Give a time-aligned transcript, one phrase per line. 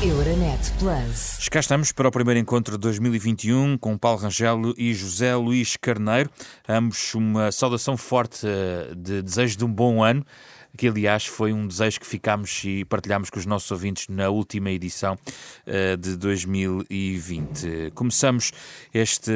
[0.00, 1.48] Euronet Plus.
[1.50, 6.30] Cá estamos para o primeiro encontro de 2021 com Paulo Rangelo e José Luís Carneiro.
[6.68, 10.24] Ambos uma saudação forte eh, de desejo de um bom ano
[10.76, 14.70] que aliás foi um desejo que ficámos e partilhámos com os nossos ouvintes na última
[14.70, 15.14] edição
[15.66, 17.92] uh, de 2020.
[17.94, 18.52] Começamos
[18.92, 19.32] este,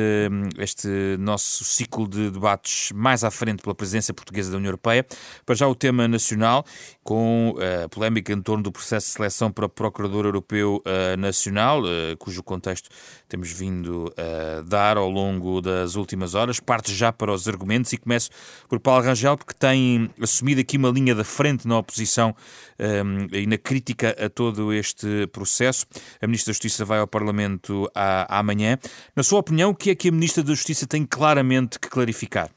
[0.59, 5.07] este nosso ciclo de debates mais à frente pela presidência portuguesa da União Europeia.
[5.45, 6.65] Para já o tema nacional,
[7.03, 7.55] com
[7.85, 12.17] a polémica em torno do processo de seleção para o Procurador Europeu uh, Nacional, uh,
[12.19, 12.89] cujo contexto
[13.29, 16.61] temos vindo a dar ao longo das últimas horas.
[16.61, 18.31] Parte já para os argumentos e começo
[18.69, 22.35] por Paulo Rangel, porque tem assumido aqui uma linha da frente na oposição
[22.79, 25.87] um, e na crítica a todo este processo.
[26.21, 28.77] A Ministra da Justiça vai ao Parlamento à, amanhã.
[29.15, 32.51] Na sua opinião, o que é que a Ministra da Justiça tem claramente que clarificar?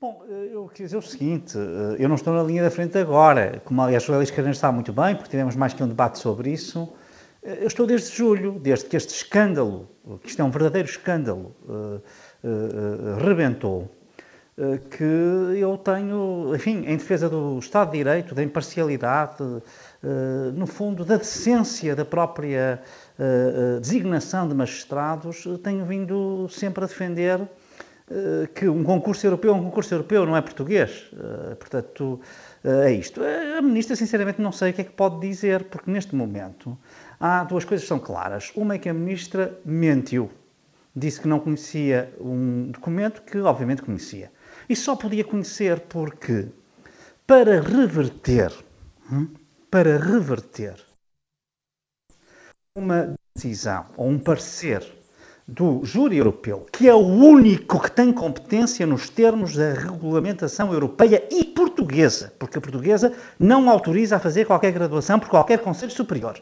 [0.00, 3.62] Bom, eu queria dizer o seguinte, eh, eu não estou na linha da frente agora,
[3.64, 6.50] como aliás o Elis Carneiro está muito bem, porque tivemos mais que um debate sobre
[6.50, 6.92] isso.
[7.42, 9.88] Eh, eu estou desde julho, desde que este escândalo,
[10.22, 11.54] que isto é um verdadeiro escândalo,
[13.24, 13.88] rebentou,
[14.90, 19.42] que eu tenho, enfim, em defesa do Estado de Direito, da imparcialidade,
[20.54, 22.82] no fundo, da decência da própria
[23.80, 27.40] designação de magistrados, tenho vindo sempre a defender
[28.54, 31.10] que um concurso europeu é um concurso europeu, não é português.
[31.58, 32.20] Portanto,
[32.62, 33.22] é isto.
[33.56, 36.76] A ministra, sinceramente, não sei o que é que pode dizer, porque neste momento
[37.18, 38.52] há duas coisas que são claras.
[38.54, 40.30] Uma é que a ministra mentiu.
[40.94, 44.30] Disse que não conhecia um documento que, obviamente, conhecia.
[44.72, 46.48] E só podia conhecer porque,
[47.26, 48.50] para reverter,
[49.12, 49.28] hum,
[49.70, 50.76] para reverter
[52.74, 54.82] uma decisão ou um parecer
[55.46, 61.22] do júri europeu, que é o único que tem competência nos termos da regulamentação europeia
[61.30, 66.40] e portuguesa, porque a portuguesa não autoriza a fazer qualquer graduação por qualquer Conselho Superior.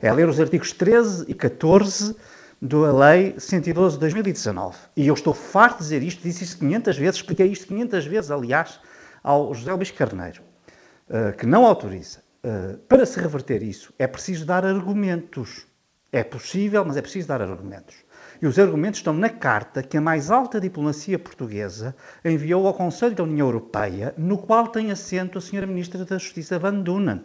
[0.00, 2.14] É ler os artigos 13 e 14
[2.62, 4.76] da Lei 112 de 2019.
[4.96, 8.30] E eu estou farto de dizer isto, disse isto 500 vezes, expliquei isto 500 vezes,
[8.30, 8.78] aliás,
[9.20, 10.42] ao José Luís Carneiro,
[11.10, 12.22] eh, que não autoriza.
[12.44, 15.66] Eh, para se reverter isso, é preciso dar argumentos.
[16.12, 17.96] É possível, mas é preciso dar argumentos.
[18.40, 23.16] E os argumentos estão na carta que a mais alta diplomacia portuguesa enviou ao Conselho
[23.16, 25.66] da União Europeia, no qual tem assento a Sra.
[25.66, 27.24] Ministra da Justiça Van Dunen.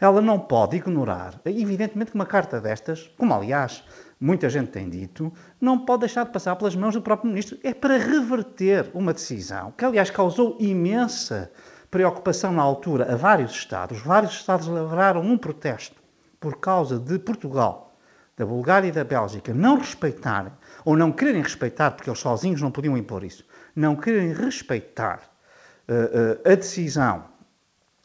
[0.00, 3.82] Ela não pode ignorar, evidentemente que uma carta destas, como aliás
[4.20, 7.58] muita gente tem dito, não pode deixar de passar pelas mãos do próprio Ministro.
[7.62, 11.50] É para reverter uma decisão que, aliás, causou imensa
[11.90, 14.00] preocupação na altura a vários Estados.
[14.00, 15.96] Vários Estados lavraram um protesto
[16.40, 17.96] por causa de Portugal,
[18.36, 20.52] da Bulgária e da Bélgica não respeitarem,
[20.84, 25.22] ou não quererem respeitar, porque eles sozinhos não podiam impor isso, não quererem respeitar
[25.88, 27.24] uh, uh, a decisão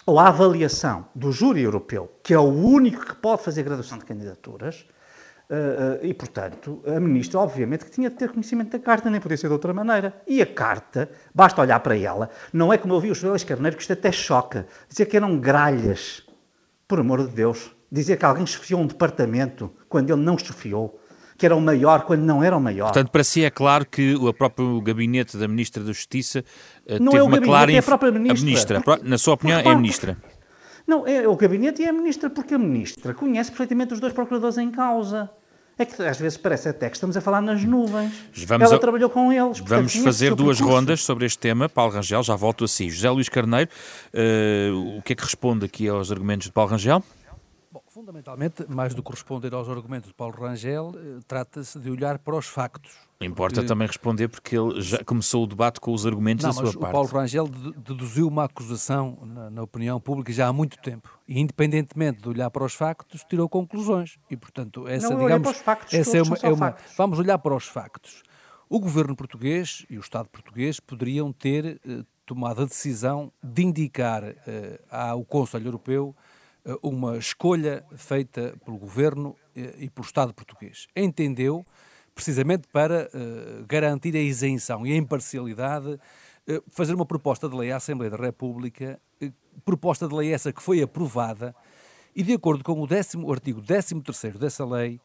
[0.06, 4.06] ou a avaliação do júri europeu, que é o único que pode fazer graduação de
[4.06, 4.86] candidaturas,
[5.50, 9.20] Uh, uh, e, portanto, a ministra, obviamente, que tinha de ter conhecimento da carta, nem
[9.20, 10.22] podia ser de outra maneira.
[10.26, 13.76] E a carta, basta olhar para ela, não é como eu vi o José Carneiro,
[13.76, 14.66] que isto até choca.
[14.90, 16.24] Dizer que eram gralhas.
[16.88, 17.72] Por amor de Deus.
[17.92, 21.00] Dizer que alguém chefiou um departamento quando ele não chefiou
[21.38, 22.86] que era o maior quando não era o maior.
[22.86, 26.44] Portanto, para si é claro que o próprio gabinete da Ministra da Justiça
[26.88, 27.72] uh, não teve é o uma gabinete, clara...
[27.72, 28.78] é a própria Ministra.
[28.78, 29.00] A ministra.
[29.04, 30.18] Na sua opinião, é a Ministra.
[30.86, 34.14] Não, é o gabinete e é a Ministra, porque a Ministra conhece perfeitamente os dois
[34.14, 35.30] procuradores em causa.
[35.78, 38.14] É que às vezes parece até que estamos a falar nas nuvens.
[38.46, 38.80] Vamos Ela a...
[38.80, 39.60] trabalhou com eles.
[39.60, 40.78] Portanto, vamos fazer duas percurso.
[40.78, 41.68] rondas sobre este tema.
[41.68, 42.90] Paulo Rangel, já volto assim.
[42.90, 43.72] José Luís Carneiro,
[44.14, 47.04] uh, o que é que responde aqui aos argumentos de Paulo Rangel?
[47.88, 52.36] Fundamentalmente, mais do que responder aos argumentos de Paulo Rangel, eh, trata-se de olhar para
[52.36, 52.92] os factos.
[53.22, 53.68] Importa porque...
[53.68, 56.76] também responder porque ele já começou o debate com os argumentos Não, da sua mas
[56.76, 56.90] parte.
[56.90, 61.10] O Paulo Rangel deduziu uma acusação na, na, opinião pública já há muito tempo.
[61.28, 64.18] E, independentemente de olhar para os factos, tirou conclusões.
[64.30, 67.38] E, portanto, essa, Não, digamos, para os factos, essa é uma, é uma Vamos olhar
[67.38, 68.24] para os factos.
[68.70, 74.24] O governo português e o Estado português poderiam ter eh, tomado a decisão de indicar
[74.24, 76.16] eh, ao Conselho Europeu
[76.66, 80.88] eh, uma escolha feita pelo governo eh, e pelo Estado português.
[80.96, 81.66] Entendeu,
[82.14, 87.72] precisamente para uh, garantir a isenção e a imparcialidade, uh, fazer uma proposta de lei
[87.72, 89.34] à Assembleia da República, uh,
[89.66, 91.56] proposta de lei essa que foi aprovada,
[92.16, 93.96] e de acordo com o, décimo, o artigo 13
[94.40, 95.00] dessa lei,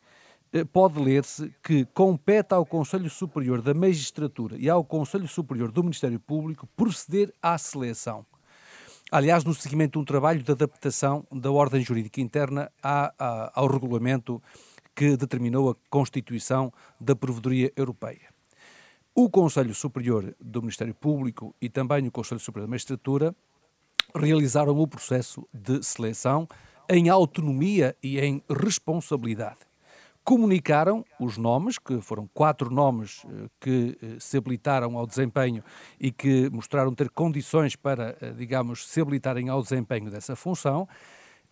[0.73, 6.19] pode ler-se que compete ao Conselho Superior da Magistratura e ao Conselho Superior do Ministério
[6.19, 8.25] Público proceder à seleção.
[9.11, 12.71] Aliás, no seguimento de um trabalho de adaptação da ordem jurídica interna
[13.55, 14.43] ao regulamento
[14.99, 18.35] que determinou a constituição da Provedoria Europeia.
[19.15, 23.33] O Conselho Superior do Ministério Público e também o Conselho Superior da Magistratura
[24.13, 26.49] realizaram o processo de seleção
[26.91, 29.59] em autonomia e em responsabilidade.
[30.25, 35.63] Comunicaram os nomes, que foram quatro nomes eh, que eh, se habilitaram ao desempenho
[36.01, 40.89] e que mostraram ter condições para, eh, digamos, se habilitarem ao desempenho dessa função.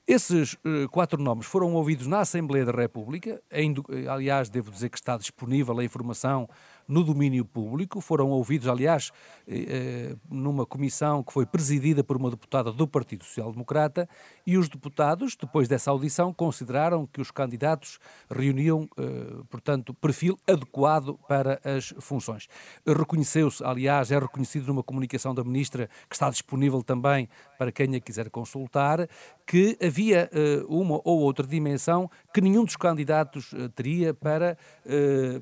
[0.06, 3.74] Esses uh, quatro nomes foram ouvidos na Assembleia da República, em,
[4.08, 6.48] aliás, devo dizer que está disponível a informação
[6.88, 8.00] no domínio público.
[8.00, 9.10] Foram ouvidos, aliás,
[9.46, 14.08] eh, eh, numa comissão que foi presidida por uma deputada do Partido Social Democrata,
[14.46, 17.98] e os deputados, depois dessa audição, consideraram que os candidatos
[18.30, 22.48] reuniam, eh, portanto, perfil adequado para as funções.
[22.86, 28.00] Reconheceu-se, aliás, é reconhecido numa comunicação da Ministra, que está disponível também para quem a
[28.00, 29.08] quiser consultar,
[29.46, 30.30] que havia
[30.68, 34.56] uma ou outra dimensão que nenhum dos candidatos teria para,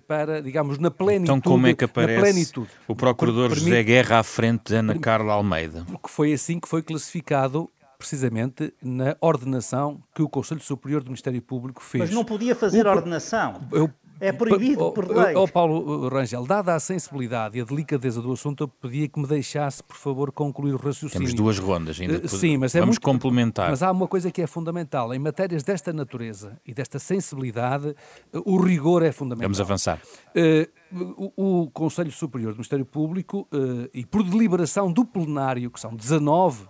[0.07, 2.53] para digamos, na plenitude então como é que aparece
[2.87, 5.85] o procurador por, José Guerra à frente de Ana Carla Almeida?
[5.87, 11.41] Porque foi assim que foi classificado precisamente na ordenação que o Conselho Superior do Ministério
[11.41, 12.05] Público fez.
[12.05, 13.67] Mas não podia fazer o, ordenação.
[13.73, 13.91] Eu,
[14.21, 15.35] é proibido por lei.
[15.35, 19.27] Ó Paulo Rangel, dada a sensibilidade e a delicadeza do assunto, eu pedia que me
[19.27, 21.13] deixasse, por favor, concluir o raciocínio.
[21.13, 22.19] Temos duas rondas ainda.
[22.19, 23.71] Uh, sim, mas é Vamos muito, complementar.
[23.71, 25.13] Mas há uma coisa que é fundamental.
[25.13, 27.89] Em matérias desta natureza e desta sensibilidade,
[28.33, 29.49] uh, o rigor é fundamental.
[29.49, 30.01] Vamos avançar.
[30.35, 33.49] Uh, o, o, Conselho Superior do Ministério Público,
[33.93, 36.69] e por deliberação do plenário, que são 19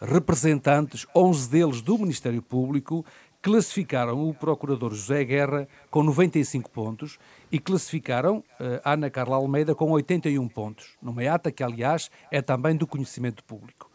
[0.00, 3.04] representantes, 11 deles do Ministério Público,
[3.42, 7.18] classificaram o procurador José Guerra com 95 pontos
[7.50, 12.76] e classificaram uh, Ana Carla Almeida com 81 pontos, numa ata que, aliás, é também
[12.76, 13.90] do conhecimento público.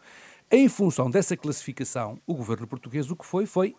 [0.50, 3.74] Em função dessa classificação, o governo português o que foi foi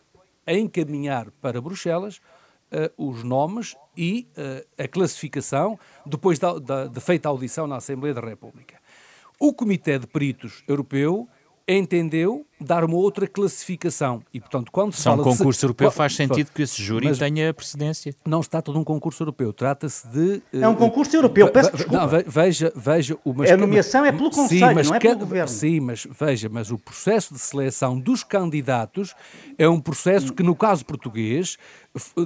[0.47, 7.29] encaminhar para Bruxelas uh, os nomes e uh, a classificação depois da, da, de feita
[7.29, 8.79] a audição na Assembleia da República.
[9.39, 11.29] O Comitê de Peritos Europeu
[11.77, 14.21] entendeu dar uma outra classificação.
[14.33, 15.65] E, portanto, quando se São fala um concurso de...
[15.65, 18.13] europeu, faz sentido que esse júri tenha precedência.
[18.25, 20.41] Não se trata de um concurso europeu, trata-se de...
[20.51, 21.97] É um concurso europeu, peço desculpa.
[21.97, 23.17] Não, veja, veja...
[23.23, 23.45] Uma...
[23.45, 25.47] A nomeação é pelo Conselho, sim, mas não é pelo Governo.
[25.47, 29.13] Sim, mas veja, mas o processo de seleção dos candidatos
[29.57, 31.57] é um processo que, no caso português,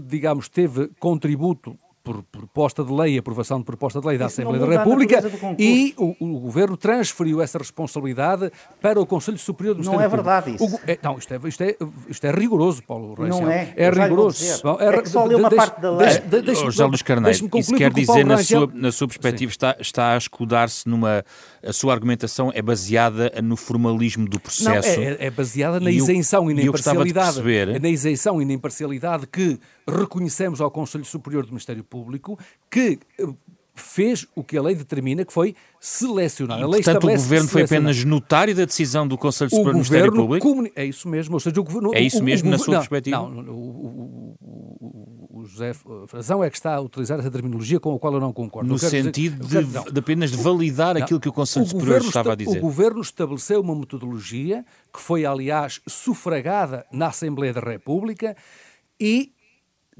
[0.05, 4.65] digamos, teve contributo por proposta de lei, aprovação de proposta de lei da Isso Assembleia
[4.65, 5.23] da República
[5.57, 8.51] e o, o, Governo transferiu essa responsabilidade
[8.81, 10.65] para o Conselho Superior do Ministério Não é verdade isso.
[10.65, 11.77] O, é, não, isto é, isto, é,
[12.09, 13.29] isto é rigoroso, Paulo Reis.
[13.29, 13.73] Não é.
[13.77, 14.61] É rigoroso.
[14.63, 16.19] Bom, é, é que só leu uma parte da lei.
[16.19, 20.13] De, de, José Luís Carneiro, isso quer dizer, na sua, na sua perspectiva, está, está
[20.13, 21.23] a escudar-se numa...
[21.65, 25.00] A sua argumentação é baseada no formalismo do processo.
[25.00, 27.41] Não, é, é baseada na isenção e na imparcialidade.
[27.79, 29.57] Na isenção e na imparcialidade que
[29.88, 32.39] reconhecemos ao Conselho Superior do Ministério Público
[32.71, 33.27] que eh,
[33.75, 36.59] fez o que a lei determina, que foi selecionar.
[36.59, 39.77] E, a lei portanto, o Governo foi apenas notário da decisão do Conselho Superior do
[39.77, 40.47] Ministério Público?
[40.47, 40.71] Comuni...
[40.75, 41.35] É isso mesmo.
[41.35, 43.17] Ou seja, o governo, é isso o, mesmo o, na sua não, perspectiva?
[43.17, 44.35] Não, o,
[45.29, 45.73] o, José
[46.07, 48.69] Frazão é que está a utilizar essa terminologia com a qual eu não concordo.
[48.69, 52.31] No sentido dizer, de, de, apenas de validar não, aquilo que o Conselho Superior estava
[52.31, 52.57] a dizer.
[52.57, 58.37] O Governo estabeleceu uma metodologia que foi, aliás, sufragada na Assembleia da República
[58.99, 59.32] e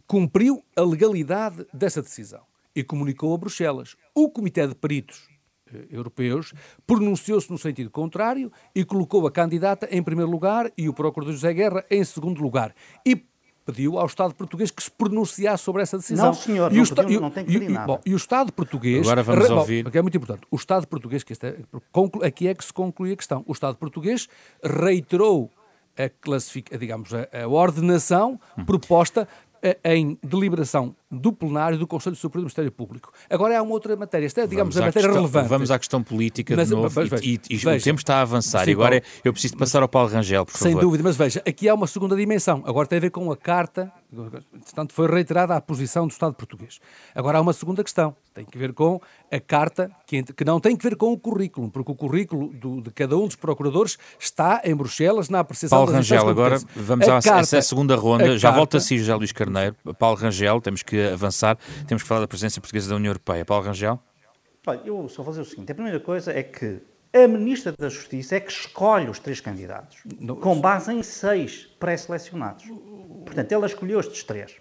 [0.07, 2.41] cumpriu a legalidade dessa decisão
[2.75, 3.95] e comunicou a Bruxelas.
[4.15, 5.27] O Comitê de Peritos
[5.71, 6.53] eh, Europeus
[6.85, 11.53] pronunciou-se no sentido contrário e colocou a candidata em primeiro lugar e o Procurador José
[11.53, 12.73] Guerra em segundo lugar.
[13.05, 13.23] E
[13.65, 16.27] pediu ao Estado português que se pronunciasse sobre essa decisão.
[16.27, 17.88] Não, senhor, e não, o pediu, não tem que pedir nada.
[17.88, 19.07] Bom, e o Estado português...
[19.07, 19.83] Agora vamos ouvir...
[19.83, 20.41] Bom, é muito importante.
[20.51, 21.57] O Estado português, que é,
[22.25, 24.27] aqui é que se conclui a questão, o Estado português
[24.62, 25.50] reiterou
[25.97, 28.65] a, classific, digamos, a, a ordenação hum.
[28.65, 29.27] proposta
[29.84, 33.13] em deliberação do plenário do Conselho Superior do Ministério Público.
[33.29, 35.50] Agora há uma outra matéria, esta é, digamos, vamos a matéria questão, relevante.
[35.50, 38.17] Vamos à questão política mas, de novo mas, veja, e, e veja, o tempo está
[38.17, 40.74] a avançar sim, e agora Paulo, eu preciso passar ao Paulo Rangel, por sem favor.
[40.74, 42.63] Sem dúvida, mas veja, aqui há uma segunda dimensão.
[42.65, 46.79] Agora tem a ver com a carta, portanto foi reiterada a posição do Estado português.
[47.13, 49.01] Agora há uma segunda questão, tem que ver com
[49.32, 52.82] a carta, que, que não tem que ver com o currículo, porque o currículo do,
[52.82, 57.08] de cada um dos procuradores está em Bruxelas na apreciação Paulo das Rangel, agora vamos
[57.08, 58.38] a à carta, essa segunda ronda.
[58.38, 59.75] Já carta, volta a si, José Luís Carneiro.
[59.98, 63.46] Paulo Rangel, temos que avançar temos que falar da presença portuguesa da União Europeia.
[63.46, 64.00] Paulo Rangel?
[64.65, 65.72] Olha, eu só vou fazer o seguinte.
[65.72, 66.82] A primeira coisa é que
[67.13, 69.98] a Ministra da Justiça é que escolhe os três candidatos,
[70.41, 72.65] com base em seis pré-selecionados.
[73.24, 74.55] Portanto, ela escolheu estes três.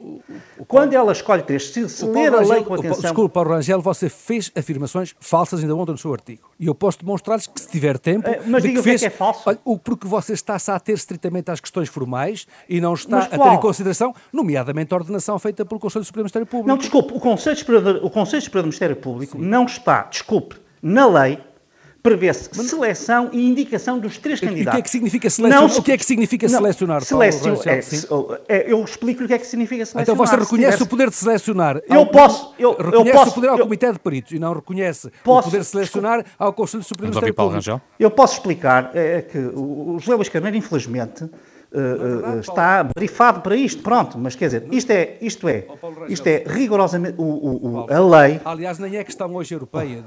[0.69, 3.01] Quando ela escolhe três, se, se ler a lei com atenção...
[3.01, 6.51] Desculpa, Paulo Rangel, você fez afirmações falsas ainda ontem no seu artigo.
[6.61, 8.31] E eu posso demonstrar-lhes que, se tiver tempo...
[8.31, 9.43] Uh, mas diga o que é que é falso.
[9.47, 13.53] Olha, porque você está-se a ter estritamente às questões formais e não está a ter
[13.53, 16.69] em consideração, nomeadamente, a ordenação feita pelo Conselho Superior do Ministério Público.
[16.69, 19.45] Não, desculpe, o Conselho Superior, o Conselho Superior do Ministério Público Sim.
[19.45, 21.39] não está, desculpe, na lei
[22.03, 24.67] prevê-se seleção e indicação dos três candidatos.
[24.67, 25.69] E o que é que significa selecionar?
[25.69, 27.05] Não, o que é que significa não, selecionar?
[27.05, 27.57] Selecion,
[28.49, 30.03] é, é, eu explico o que é que significa selecionar.
[30.03, 30.83] Então você reconhece tivesse...
[30.83, 31.81] o poder de selecionar.
[31.89, 32.55] Eu ao, posso.
[32.59, 35.49] Eu, reconhece eu posso, o poder ao eu, Comitê de Peritos e não reconhece posso,
[35.49, 37.83] o poder de selecionar ao Conselho Superior do Estado Público.
[37.99, 41.31] Eu posso explicar é, que o José Luís Carneiro, infelizmente,
[41.75, 45.67] uh, está brifado para isto, pronto, mas quer dizer, isto é, isto é,
[46.09, 48.41] isto é rigorosamente o, o, o, a lei.
[48.45, 50.03] Aliás, nem é questão hoje europeia,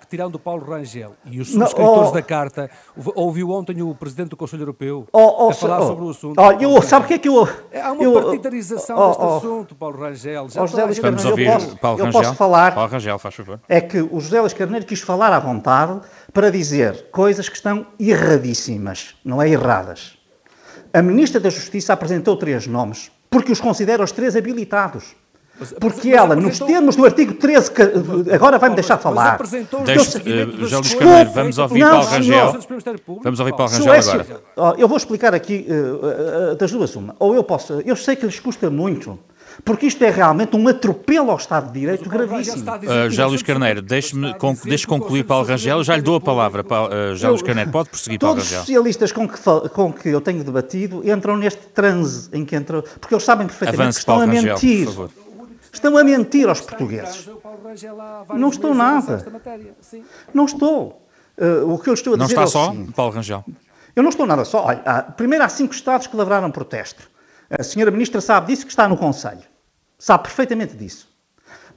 [0.00, 2.70] que tirando o Paulo Rangel e os subscritores oh, da carta,
[3.14, 6.40] ouviu ontem o Presidente do Conselho Europeu oh, oh, a falar sobre o assunto.
[6.40, 7.48] Oh, eu, sabe o que é que eu...
[7.82, 9.36] Há uma eu, partidarização oh, deste oh.
[9.36, 10.48] assunto, Paulo Rangel.
[10.48, 12.22] Já José Luís Carneiro, eu posso, Paulo eu Rangel.
[12.22, 12.74] posso falar...
[12.74, 13.60] Paulo Rangel, faz favor.
[13.68, 16.00] É que o José Luís Carneiro quis falar à vontade
[16.32, 20.19] para dizer coisas que estão erradíssimas, não é erradas.
[20.92, 25.14] A Ministra da Justiça apresentou três nomes, porque os considera os três habilitados.
[25.78, 27.82] Porque mas ela, nos termos do artigo 13, que
[28.32, 29.38] agora vai-me deixar falar.
[29.84, 32.58] Deixe, uh, Luís Carneiro, vamos ouvir não, Paulo Rangel.
[33.22, 34.76] Vamos ouvir Paulo Rangel agora.
[34.78, 37.14] Eu vou explicar aqui uh, uh, das duas uma.
[37.18, 37.74] Ou eu posso.
[37.84, 39.18] Eu sei que lhes custa muito
[39.64, 42.64] porque isto é realmente um atropelo ao Estado de Direito gravíssimo.
[42.70, 45.82] Uh, já Luís Carneiro, deixe-me deixe concluir Paulo Rangel.
[45.82, 47.70] Já lhe dou a palavra, uh, já Luís Carneiro.
[47.70, 48.50] Pode prosseguir, Paulo Rangel.
[48.50, 52.56] Todos os socialistas com que, com que eu tenho debatido entram neste transe em que
[52.56, 54.88] entram, porque eles sabem perfeitamente Avance, que estão Paulo a mentir.
[55.72, 57.28] Estão a mentir aos portugueses.
[58.34, 59.24] Não estou nada.
[60.34, 61.06] Não estou.
[61.38, 63.44] Uh, o que eu estou a dizer Não está é só, Paulo Rangel?
[63.94, 64.66] Eu não estou nada só.
[64.66, 67.10] Olha, há, primeiro há cinco Estados que lavraram protesto.
[67.50, 69.49] A senhora Ministra sabe disso que está no Conselho.
[70.00, 71.06] Sabe perfeitamente disso.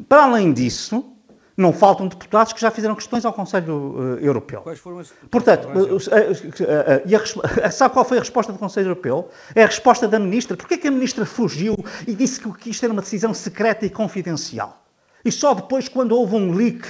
[0.08, 1.14] Para além disso,
[1.58, 4.62] não faltam deputados que já fizeram questões ao Conselho uh, Europeu.
[4.62, 9.30] Quais foram esses Portanto, uh, uh, a, sabe qual foi a resposta do Conselho Europeu?
[9.54, 10.56] É a resposta da Ministra.
[10.56, 11.76] Porquê que a Ministra fugiu
[12.08, 14.82] e disse que isto era uma decisão secreta e confidencial?
[15.26, 16.88] E só depois, quando houve um leak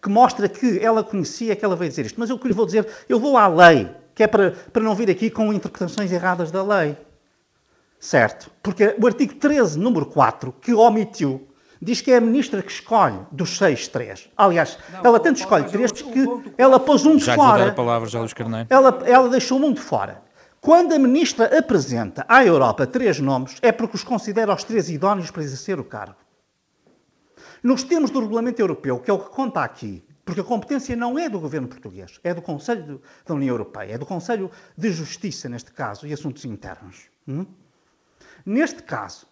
[0.00, 2.20] que mostra que ela conhecia, que ela veio dizer isto.
[2.20, 4.94] Mas eu que lhe vou dizer, eu vou à lei, que é para, para não
[4.94, 6.96] vir aqui com interpretações erradas da lei.
[8.06, 8.52] Certo?
[8.62, 11.48] Porque o artigo 13, número 4, que omitiu,
[11.82, 14.30] diz que é a ministra que escolhe dos seis três.
[14.36, 16.24] Aliás, não, ela tanto escolhe três que
[16.56, 17.64] ela pôs um de já fora.
[17.64, 18.68] Já a palavra, já Luís Carneiro.
[18.70, 20.22] Ela, ela deixou um de fora.
[20.60, 25.32] Quando a ministra apresenta à Europa três nomes, é porque os considera os três idóneos
[25.32, 26.14] para exercer o cargo.
[27.60, 31.18] Nos termos do regulamento europeu, que é o que conta aqui, porque a competência não
[31.18, 34.48] é do governo português, é do Conselho da União Europeia, é do Conselho
[34.78, 37.06] de Justiça, neste caso, e Assuntos Internos.
[37.26, 37.44] Hum?
[38.46, 39.26] Neste caso,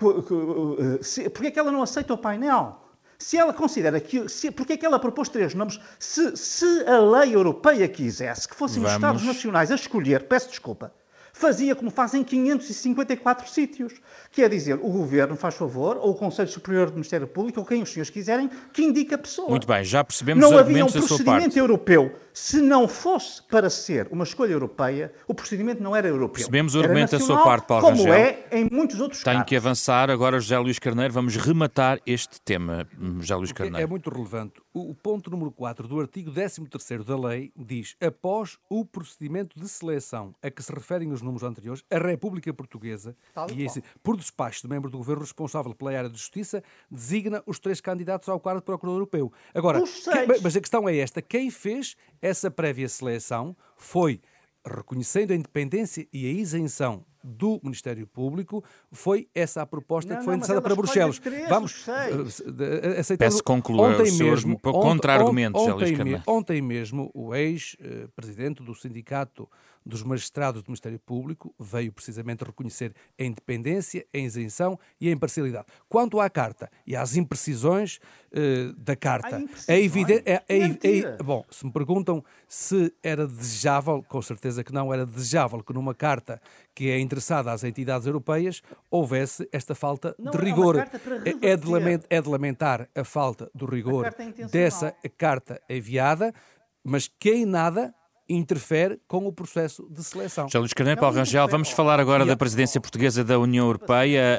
[0.00, 2.82] eh, porque é que ela não aceita o painel?
[3.18, 4.26] Se ela considera que.
[4.30, 5.78] Se, porque é que ela propôs três nomes?
[5.98, 8.92] Se, se a lei europeia quisesse que fossem Vamos.
[8.92, 10.94] os Estados Nacionais a escolher, peço desculpa,
[11.40, 13.94] fazia como fazem 554 sítios.
[14.30, 17.66] Que é dizer, o Governo faz favor, ou o Conselho Superior do Ministério Público, ou
[17.66, 19.48] quem os senhores quiserem, que indica a pessoa.
[19.48, 22.12] Muito bem, já percebemos Não os havia um procedimento europeu.
[22.32, 26.34] Se não fosse para ser uma escolha europeia, o procedimento não era europeu.
[26.34, 28.14] Percebemos o argumento da sua parte, Paulo como Rangel.
[28.14, 29.48] é em muitos outros Tenho casos.
[29.48, 30.10] que avançar.
[30.10, 32.86] Agora, José Luís Carneiro, vamos rematar este tema,
[33.18, 33.82] José Luís Carneiro.
[33.82, 34.54] É muito relevante.
[34.72, 40.32] O ponto número 4 do artigo 13º da lei diz, após o procedimento de seleção
[40.40, 43.16] a que se referem os números anteriores, a República Portuguesa,
[43.52, 47.58] e esse, por despacho do membro do governo responsável pela área de justiça, designa os
[47.58, 49.32] três candidatos ao quadro de Procurador Europeu.
[49.52, 54.20] Agora, que, mas a questão é esta: quem fez essa prévia seleção foi
[54.64, 60.24] reconhecendo a independência e a isenção do Ministério Público, foi essa a proposta não, que
[60.24, 61.20] foi endereçada para Bruxelas.
[61.48, 63.26] Vamos eh, aceitar.
[63.26, 69.48] Peço concluir ontem mesmo, contra-argumentos, ontem, ontem mesmo o ex-presidente do Sindicato
[69.84, 75.66] dos Magistrados do Ministério Público veio precisamente reconhecer a independência, a isenção e a imparcialidade.
[75.88, 77.98] Quanto à carta e às imprecisões
[78.32, 80.22] uh, da carta, é evidente.
[80.26, 85.06] É, é, é, bom, se me perguntam se era desejável, com certeza que não era
[85.06, 86.40] desejável que numa carta
[86.74, 90.76] que é interessada às entidades europeias houvesse esta falta não, de é rigor.
[90.78, 96.34] É, é, de lamentar, é de lamentar a falta do rigor carta dessa carta enviada,
[96.82, 97.94] mas que em nada
[98.34, 100.48] interfere com o processo de seleção.
[100.48, 104.38] Já Luís Carneiro, Paulo Rangel, vamos falar agora da presidência portuguesa da União Europeia,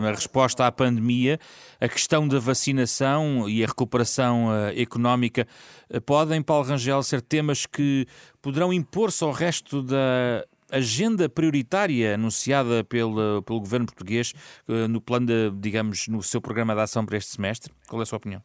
[0.00, 1.38] a, a resposta à pandemia,
[1.80, 5.46] a questão da vacinação e a recuperação económica.
[6.06, 8.06] Podem, Paulo Rangel, ser temas que
[8.40, 14.32] poderão impor-se ao resto da agenda prioritária anunciada pelo, pelo governo português
[14.66, 17.72] uh, no plano, de, digamos, no seu programa de ação para este semestre?
[17.86, 18.42] Qual é a sua opinião?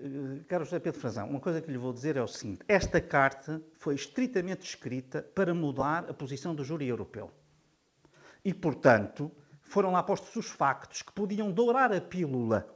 [0.00, 3.00] Eh, Carlos José Pedro Frazão, uma coisa que lhe vou dizer é o seguinte: esta
[3.00, 7.30] carta foi estritamente escrita para mudar a posição do júri europeu.
[8.42, 9.30] E, portanto,
[9.60, 12.66] foram lá postos os factos que podiam dourar a pílula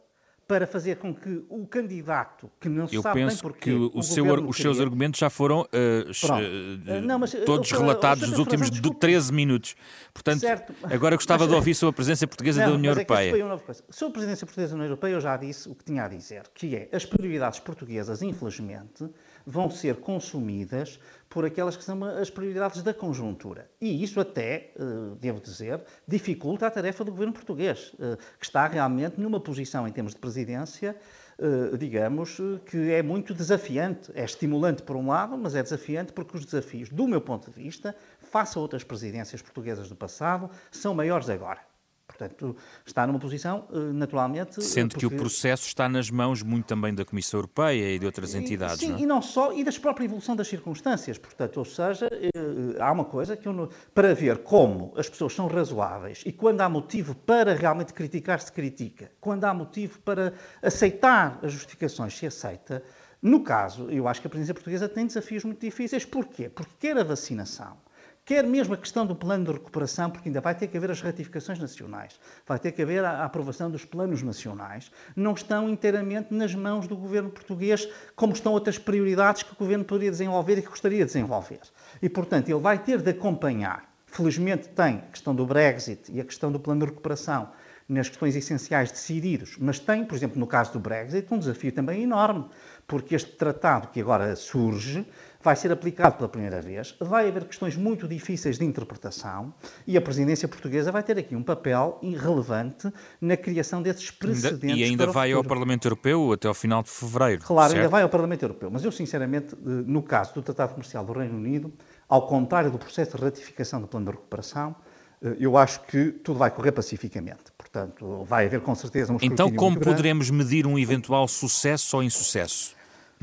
[0.46, 3.90] para fazer com que o candidato, que não se Eu sabe penso bem porquê, que
[3.94, 8.38] o seu, os seus argumentos já foram uh, uh, não, mas, todos uh, relatados nos
[8.38, 9.74] últimos de 13 minutos.
[10.12, 10.74] Portanto, certo.
[10.82, 13.30] agora gostava mas, de ouvir sobre a presença portuguesa não, da União é Europeia.
[13.30, 16.08] É sobre a presença portuguesa da União Europeia, eu já disse o que tinha a
[16.08, 19.08] dizer, que é as prioridades portuguesas, infelizmente,
[19.46, 20.98] vão ser consumidas
[21.28, 23.68] por aquelas que são as prioridades da conjuntura.
[23.80, 24.82] E isso até, eh,
[25.20, 29.92] devo dizer, dificulta a tarefa do governo português, eh, que está realmente numa posição, em
[29.92, 30.96] termos de presidência,
[31.38, 34.12] eh, digamos, que é muito desafiante.
[34.14, 37.56] É estimulante por um lado, mas é desafiante porque os desafios, do meu ponto de
[37.60, 41.73] vista, face a outras presidências portuguesas do passado, são maiores agora.
[42.16, 42.56] Portanto,
[42.86, 44.62] está numa posição, eh, naturalmente.
[44.62, 45.08] Sendo porque...
[45.08, 48.78] que o processo está nas mãos muito também da Comissão Europeia e de outras entidades.
[48.78, 49.00] Sim, não é?
[49.00, 51.18] e não só, e da própria evolução das circunstâncias.
[51.18, 52.30] Portanto, ou seja, eh,
[52.78, 56.68] há uma coisa que eu, para ver como as pessoas são razoáveis e quando há
[56.68, 59.10] motivo para realmente criticar, se critica.
[59.20, 62.82] Quando há motivo para aceitar as justificações, se aceita.
[63.20, 66.04] No caso, eu acho que a presidência portuguesa tem desafios muito difíceis.
[66.04, 66.48] Porquê?
[66.48, 67.83] Porque quer a vacinação
[68.26, 71.02] Quer mesmo a questão do plano de recuperação, porque ainda vai ter que haver as
[71.02, 76.54] ratificações nacionais, vai ter que haver a aprovação dos planos nacionais, não estão inteiramente nas
[76.54, 80.70] mãos do governo português, como estão outras prioridades que o governo poderia desenvolver e que
[80.70, 81.60] gostaria de desenvolver.
[82.00, 83.92] E, portanto, ele vai ter de acompanhar.
[84.06, 87.50] Felizmente tem a questão do Brexit e a questão do plano de recuperação
[87.86, 92.02] nas questões essenciais decididos, mas tem, por exemplo, no caso do Brexit, um desafio também
[92.02, 92.46] enorme,
[92.86, 95.06] porque este tratado que agora surge
[95.44, 99.52] vai ser aplicado pela primeira vez, vai haver questões muito difíceis de interpretação
[99.86, 104.78] e a presidência portuguesa vai ter aqui um papel irrelevante na criação desses precedentes.
[104.78, 107.44] E ainda vai ao Parlamento Europeu até ao final de fevereiro.
[107.44, 107.80] Claro, certo?
[107.80, 111.12] ainda vai ao Parlamento Europeu, mas eu sinceramente, eh, no caso do Tratado Comercial do
[111.12, 111.70] Reino Unido,
[112.08, 114.74] ao contrário do processo de ratificação do Plano de Recuperação,
[115.22, 117.52] eh, eu acho que tudo vai correr pacificamente.
[117.58, 122.74] Portanto, vai haver com certeza um Então, como poderemos medir um eventual sucesso ou insucesso?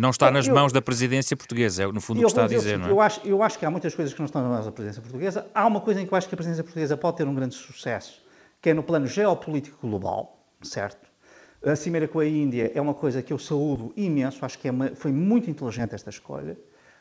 [0.01, 2.47] Não está nas eu, mãos da presidência portuguesa, é no fundo o que está a
[2.47, 2.91] dizer, não é?
[2.91, 4.99] Eu acho, eu acho que há muitas coisas que não estão nas mãos da presidência
[4.99, 5.45] portuguesa.
[5.53, 7.53] Há uma coisa em que eu acho que a presidência portuguesa pode ter um grande
[7.53, 8.19] sucesso,
[8.59, 11.07] que é no plano geopolítico global, certo?
[11.63, 14.71] A cimeira com a Índia é uma coisa que eu saúdo imenso, acho que é
[14.71, 16.57] uma, foi muito inteligente esta escolha.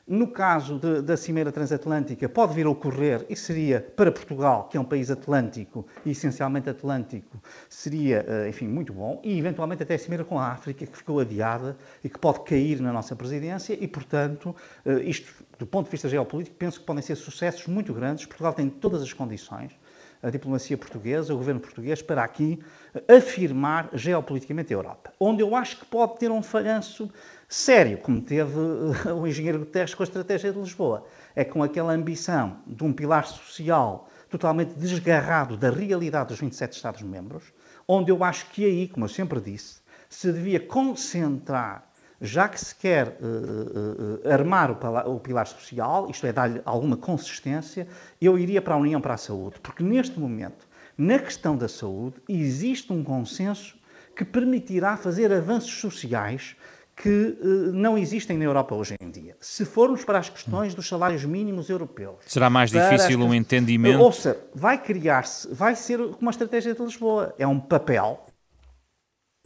[0.06, 4.76] No caso de, da Cimeira Transatlântica, pode vir a ocorrer, e seria para Portugal, que
[4.76, 9.94] é um país atlântico, e essencialmente atlântico, seria, eh, enfim, muito bom, e eventualmente até
[9.94, 13.76] a Cimeira com a África, que ficou adiada e que pode cair na nossa presidência,
[13.78, 17.92] e portanto, eh, isto, do ponto de vista geopolítico, penso que podem ser sucessos muito
[17.92, 18.26] grandes.
[18.26, 19.72] Portugal tem todas as condições
[20.22, 22.58] a diplomacia portuguesa, o governo português, para aqui
[23.08, 25.12] afirmar geopoliticamente a Europa.
[25.18, 27.10] Onde eu acho que pode ter um falhanço
[27.48, 28.52] sério, como teve
[29.14, 31.06] o engenheiro Guterres com a estratégia de Lisboa.
[31.34, 37.44] É com aquela ambição de um pilar social totalmente desgarrado da realidade dos 27 Estados-membros,
[37.86, 41.89] onde eu acho que aí, como eu sempre disse, se devia concentrar,
[42.20, 46.96] já que se quer uh, uh, armar o, o, pilar social, isto é, dar-lhe alguma
[46.96, 47.88] consistência,
[48.20, 52.16] eu iria para a União para a Saúde, porque neste momento, na questão da saúde,
[52.28, 53.78] existe um consenso
[54.14, 56.56] que permitirá fazer avanços sociais
[56.94, 59.34] que uh, não existem na Europa hoje em dia.
[59.40, 62.16] Se formos para as questões dos salários mínimos europeus.
[62.26, 63.98] Será mais difícil um entendimento?
[63.98, 67.34] Ou seja, vai criar-se, vai ser como a estratégia de Lisboa.
[67.38, 68.22] É um papel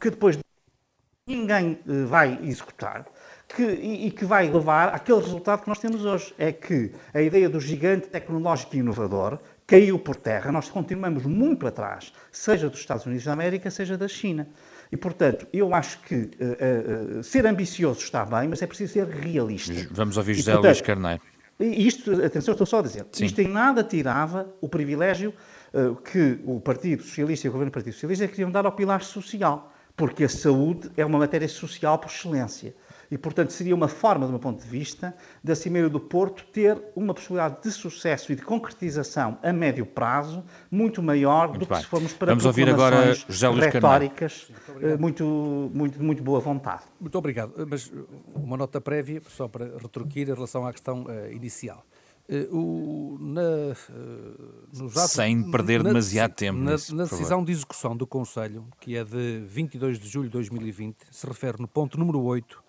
[0.01, 0.37] que depois
[1.27, 3.05] ninguém uh, vai executar.
[3.47, 6.33] Que, e, e, que vai levar àquele resultado que nós temos hoje.
[6.37, 10.51] É que a ideia do gigante tecnológico e inovador caiu por terra.
[10.51, 14.47] Nós continuamos muito atrás, seja dos Estados Unidos da América, seja da China.
[14.91, 19.07] E, portanto, eu acho que uh, uh, ser ambicioso está bem, mas é preciso ser
[19.07, 19.73] realista.
[19.91, 21.21] Vamos ouvir José e, portanto, Luís Carneiro.
[21.59, 23.25] Isto, atenção, estou só a dizer, Sim.
[23.25, 25.33] isto em nada tirava o privilégio
[25.73, 29.01] uh, que o Partido Socialista e o Governo do Partido Socialista queriam dar ao pilar
[29.01, 32.75] social, porque a saúde é uma matéria social por excelência.
[33.09, 36.81] E, portanto, seria uma forma, do meu ponto de vista, da Cimeira do Porto ter
[36.95, 41.77] uma possibilidade de sucesso e de concretização a médio prazo muito maior muito do bem.
[41.77, 44.47] que se formos para Vamos ouvir agora José Luís retóricas
[44.99, 45.25] muito, muito,
[45.73, 46.81] muito, muito boa vontade.
[46.99, 47.53] Muito obrigado.
[47.69, 47.91] Mas
[48.33, 51.85] uma nota prévia, só para retruquir em relação à questão uh, inicial.
[52.27, 56.57] Uh, o, na, uh, atos, Sem perder na, demasiado tempo.
[56.59, 57.45] Na, nisso, na decisão favor.
[57.45, 61.67] de execução do Conselho, que é de 22 de julho de 2020, se refere no
[61.67, 62.63] ponto número 8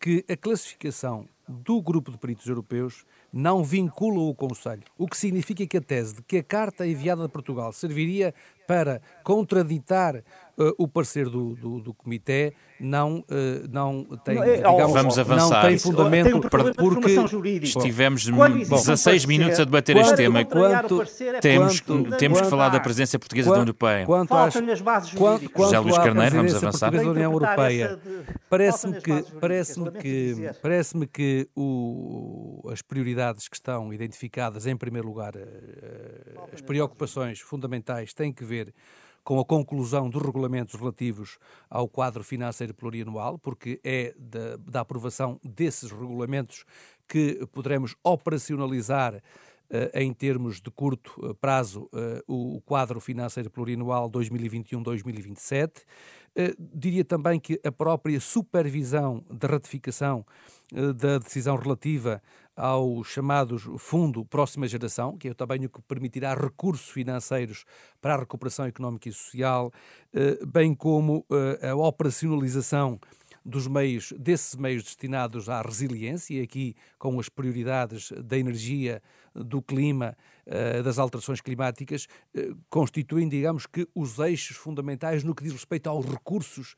[0.00, 5.66] que a classificação do grupo de peritos europeus não vincula o Conselho, o que significa
[5.66, 8.34] que a tese de que a carta enviada de Portugal serviria
[8.70, 13.24] para contraditar uh, o parecer do, do, do Comitê não, uh,
[13.68, 15.62] não tem, não, é, digamos, vamos avançar.
[15.62, 17.10] não tem fundamento um porque
[17.64, 20.44] estivemos bom, 16 minutos a debater quanto, este tema.
[20.44, 21.02] Quanto,
[21.40, 24.06] temos quanto, temos que falar da presença portuguesa da União Europeia.
[24.06, 26.92] Quanto às, quanto, quanto José Luís Carneiro, vamos avançar.
[26.92, 27.98] Da União Europeia,
[28.48, 35.34] parece-me que, parece-me que, parece-me que o, as prioridades que estão identificadas, em primeiro lugar,
[35.36, 38.74] eh, as preocupações fundamentais têm que ver
[39.22, 45.38] com a conclusão dos regulamentos relativos ao quadro financeiro plurianual, porque é da, da aprovação
[45.44, 46.64] desses regulamentos
[47.06, 49.20] que poderemos operacionalizar uh,
[49.94, 51.88] em termos de curto prazo
[52.26, 55.82] o quadro financeiro plurianual 2021-2027.
[56.58, 60.24] diria também que a própria supervisão da ratificação
[60.96, 62.22] da decisão relativa
[62.60, 67.64] ao chamado Fundo Próxima Geração, que é também o que permitirá recursos financeiros
[68.02, 69.72] para a recuperação económica e social,
[70.12, 73.00] eh, bem como eh, a operacionalização
[73.42, 79.02] dos meios, desses meios destinados à resiliência, e aqui com as prioridades da energia,
[79.34, 82.06] do clima, eh, das alterações climáticas,
[82.68, 86.76] constituem, digamos que, os eixos fundamentais no que diz respeito aos recursos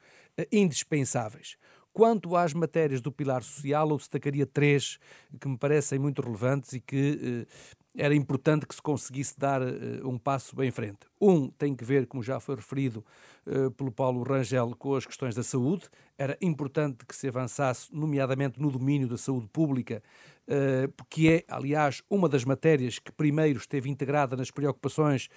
[0.53, 1.57] indispensáveis.
[1.92, 4.98] Quanto às matérias do pilar social, eu destacaria três
[5.38, 10.09] que me parecem muito relevantes e que eh, era importante que se conseguisse dar uh,
[10.09, 11.00] um passo bem em frente.
[11.20, 13.05] Um tem que ver, como já foi referido
[13.46, 15.88] uh, pelo Paulo Rangel, com as questões da saúde.
[16.16, 20.02] Era importante que se avançasse, nomeadamente no domínio da saúde pública,
[20.48, 25.28] uh, que é, aliás, uma das matérias que primeiro esteve integrada nas preocupações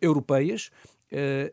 [0.00, 0.70] europeias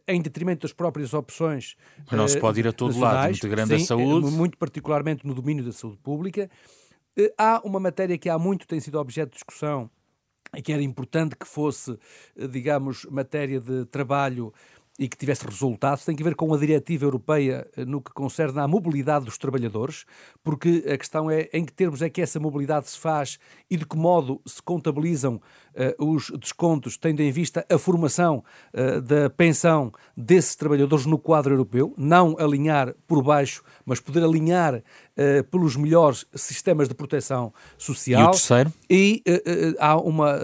[0.07, 1.75] em detrimento das próprias opções.
[2.09, 4.31] Mas não se pode ir a todo lado, integrando sim, a saúde.
[4.31, 6.49] Muito particularmente no domínio da saúde pública.
[7.37, 9.89] Há uma matéria que há muito tem sido objeto de discussão
[10.55, 11.97] e que era importante que fosse,
[12.49, 14.53] digamos, matéria de trabalho
[14.97, 18.59] e que tivesse resultados tem que ver com a diretiva europeia eh, no que concerne
[18.59, 20.05] à mobilidade dos trabalhadores,
[20.43, 23.37] porque a questão é em que termos é que essa mobilidade se faz
[23.69, 29.01] e de que modo se contabilizam uh, os descontos, tendo em vista a formação uh,
[29.01, 34.81] da pensão desses trabalhadores no quadro europeu, não alinhar por baixo, mas poder alinhar
[35.17, 38.21] uh, pelos melhores sistemas de proteção social.
[38.21, 38.73] E o terceiro?
[38.89, 39.23] E
[39.79, 40.37] há uma,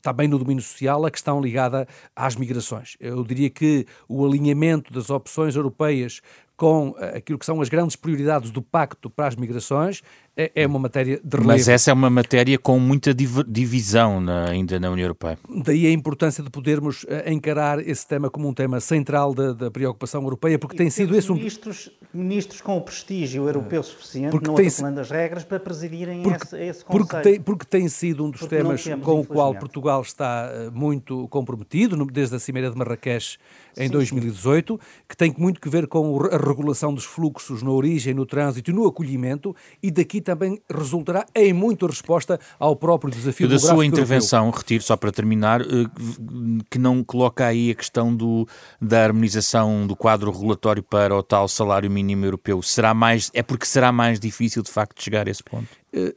[0.00, 2.96] também no domínio social, a questão ligada às migrações.
[2.98, 6.20] Eu diria que o alinhamento das opções europeias
[6.62, 10.00] com eh, aquilo que são as grandes prioridades do Pacto para as Migrações
[10.36, 11.48] é, é uma matéria de relevo.
[11.48, 15.38] Mas essa é uma matéria com muita divisão na, ainda na União Europeia.
[15.64, 19.70] Daí a importância de podermos uh, encarar esse tema como um tema central da, da
[19.70, 21.34] preocupação europeia, porque e tem sido esse um...
[21.34, 24.68] Ministros, ministros com o prestígio europeu suficiente, porque não tem...
[24.68, 27.06] atacando as regras, para presidirem porque, esse, esse conceito.
[27.08, 30.72] Porque tem, porque tem sido um dos porque temas com o qual Portugal está uh,
[30.72, 33.38] muito comprometido, desde a Cimeira de Marrakech
[33.76, 34.78] em sim, 2018, sim.
[35.08, 38.74] que tem muito que ver com a regulação dos fluxos na origem, no trânsito e
[38.74, 44.44] no acolhimento, e daqui também resultará em muita resposta ao próprio desafio Da sua intervenção,
[44.44, 44.58] europeu.
[44.60, 45.64] retiro só para terminar, eh,
[46.70, 48.46] que não coloca aí a questão do,
[48.80, 52.62] da harmonização do quadro regulatório para o tal salário mínimo europeu.
[52.62, 55.68] Será mais, é porque será mais difícil de facto chegar a esse ponto?
[55.94, 56.14] Uh,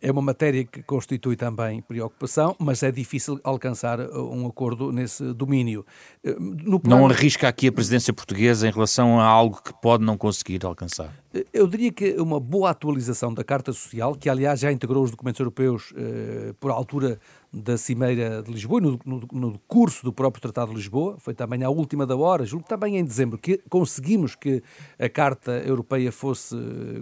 [0.00, 5.32] é uma matéria que constitui também preocupação, mas é difícil alcançar uh, um acordo nesse
[5.34, 5.84] domínio.
[6.24, 6.80] Uh, plano...
[6.84, 11.08] Não arrisca aqui a presidência portuguesa em relação a algo que pode não conseguir alcançar?
[11.34, 15.10] Uh, eu diria que uma boa atualização da Carta Social, que aliás já integrou os
[15.10, 17.18] documentos europeus eh, por altura
[17.52, 21.64] da Cimeira de Lisboa, no, no, no, curso do próprio Tratado de Lisboa, foi também
[21.64, 24.62] à última da hora, julgo que também em dezembro, que conseguimos que
[24.98, 26.56] a Carta Europeia fosse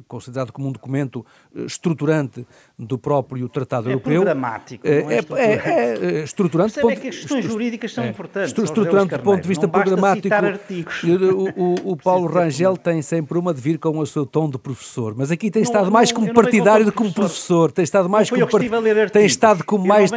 [0.09, 2.47] considerada como um documento estruturante
[2.79, 4.23] do próprio Tratado é Europeu.
[4.23, 6.81] Programático, é, é, é, é, é estruturante.
[6.81, 8.57] Ponto, é que as questões jurídicas são é, importantes.
[8.57, 10.35] Estruturante do ponto de vista programático.
[11.05, 14.59] O, o, o Paulo Rangel tem sempre uma de vir com o seu tom de
[14.59, 17.71] professor, mas aqui tem estado não, mais como partidário do que como professor.
[17.71, 18.47] Tem estado mais como
[19.13, 20.11] tem estado como mais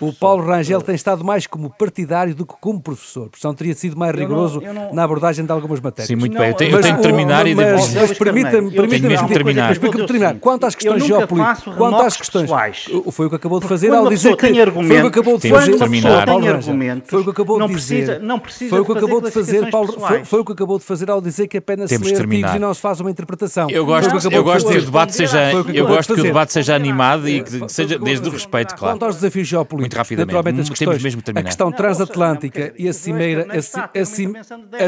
[0.00, 3.28] o Paulo Rangel tem estado mais como partidário do que como professor.
[3.28, 4.94] Portanto, teria sido mais rigoroso não, não...
[4.94, 6.08] na abordagem de algumas matérias.
[6.08, 6.48] Sim, muito bem.
[6.48, 7.78] Eu tenho, eu tenho que terminar e devo...
[7.78, 9.72] Mas, mas permita-me permita terminar.
[9.72, 10.34] Explica-me terminar.
[10.36, 12.50] Quanto às questões geopolíticas, quanto às questões,
[13.10, 15.78] foi o que acabou de fazer ao dizer que foi o que acabou de fazer
[16.26, 16.74] Paulo Rangel.
[17.06, 18.20] Foi o que acabou de dizer.
[18.20, 19.94] Não precisa foi o que acabou de fazer Paulo.
[20.24, 22.72] Foi o que acabou de fazer ao dizer que apenas se lê artigos e não
[22.74, 23.68] se faz uma interpretação.
[23.70, 27.28] Eu gosto, eu gosto que o debate seja, eu gosto que o debate seja animado
[27.28, 28.94] e que seja desde o respeito, claro.
[28.94, 32.92] Quanto aos desafios geopolíticos, muito rapidamente, naturalmente as questões, mesmo a questão transatlântica e a
[32.92, 34.04] cimeira, a,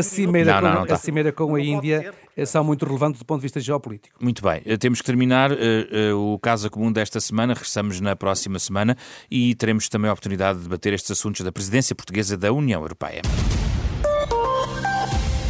[0.02, 2.12] cimeira, com, a cimeira com a Índia
[2.44, 4.16] são muito relevantes do ponto de vista geopolítico.
[4.20, 5.52] Muito bem, eh, temos que terminar.
[5.52, 8.96] Uh, uh, o Casa Comum desta semana, regressamos na próxima semana
[9.30, 13.22] e teremos também a oportunidade de debater estes assuntos da presidência portuguesa da União Europeia.